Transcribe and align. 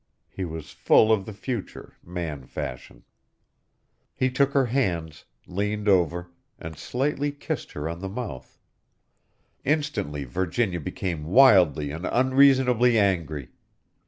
He 0.31 0.45
was 0.45 0.71
full 0.71 1.11
of 1.11 1.27
the 1.27 1.31
future, 1.31 1.95
man 2.03 2.45
fashion. 2.47 3.03
He 4.15 4.31
took 4.31 4.53
her 4.53 4.65
hands, 4.65 5.25
leaned 5.45 5.87
over, 5.87 6.31
and 6.57 6.73
lightly 6.95 7.31
kissed 7.31 7.73
her 7.73 7.87
on 7.87 7.99
the 7.99 8.09
mouth. 8.09 8.57
Instantly 9.63 10.23
Virginia 10.23 10.79
became 10.79 11.23
wildly 11.25 11.91
and 11.91 12.07
unreasonably 12.07 12.97
angry. 12.97 13.49